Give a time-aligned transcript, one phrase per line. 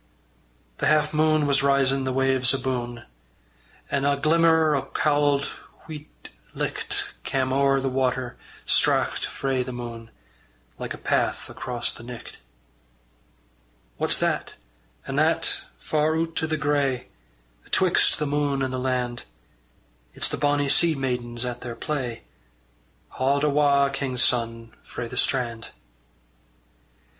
[0.79, 3.03] The half mune was risin' the waves abune,
[3.91, 5.51] An' a glimmer o' cauld
[5.85, 8.35] weet licht Cam' ower the water
[8.65, 10.09] straucht frae the mune,
[10.79, 12.39] Like a path across the nicht.
[13.97, 14.55] What's that,
[15.05, 17.09] an' that, far oot i' the grey
[17.67, 19.25] Atwixt the mune and the land?
[20.13, 22.23] It's the bonny sea maidens at their play
[23.09, 25.69] Haud awa', king's son, frae the strand.